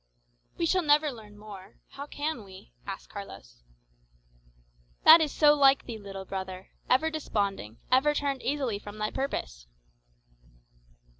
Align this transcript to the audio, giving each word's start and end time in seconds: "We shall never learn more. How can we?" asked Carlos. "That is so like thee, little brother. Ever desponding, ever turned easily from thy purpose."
"We 0.57 0.65
shall 0.65 0.81
never 0.81 1.11
learn 1.11 1.37
more. 1.37 1.75
How 1.89 2.07
can 2.07 2.43
we?" 2.43 2.73
asked 2.87 3.07
Carlos. 3.11 3.61
"That 5.03 5.21
is 5.21 5.31
so 5.31 5.53
like 5.53 5.83
thee, 5.85 5.99
little 5.99 6.25
brother. 6.25 6.71
Ever 6.89 7.11
desponding, 7.11 7.77
ever 7.91 8.15
turned 8.15 8.41
easily 8.41 8.79
from 8.79 8.97
thy 8.97 9.11
purpose." 9.11 9.67